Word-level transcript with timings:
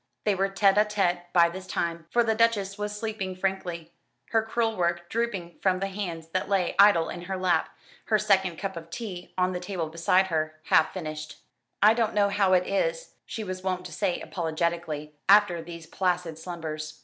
They 0.23 0.33
were 0.33 0.49
tête 0.49 0.77
à 0.77 0.89
tête 0.91 1.31
by 1.31 1.47
this 1.47 1.67
time, 1.67 2.07
for 2.09 2.23
the 2.23 2.33
Duchess 2.33 2.75
was 2.75 2.97
sleeping 2.97 3.35
frankly, 3.35 3.93
her 4.31 4.41
crewel 4.41 4.75
work 4.75 5.07
drooping 5.09 5.59
from 5.61 5.79
the 5.79 5.89
hands 5.89 6.29
that 6.29 6.49
lay 6.49 6.73
idle 6.79 7.07
in 7.09 7.21
her 7.25 7.37
lap; 7.37 7.69
her 8.05 8.17
second 8.17 8.57
cup 8.57 8.75
of 8.75 8.89
tea 8.89 9.31
on 9.37 9.51
the 9.51 9.59
table 9.59 9.89
beside 9.89 10.29
her, 10.29 10.59
half 10.63 10.91
finished. 10.91 11.41
"I 11.83 11.93
don't 11.93 12.15
know 12.15 12.29
how 12.29 12.53
it 12.53 12.65
is," 12.65 13.13
she 13.27 13.43
was 13.43 13.61
wont 13.61 13.85
to 13.85 13.91
say 13.91 14.19
apologetically, 14.19 15.13
after 15.29 15.61
these 15.61 15.85
placid 15.85 16.39
slumbers. 16.39 16.99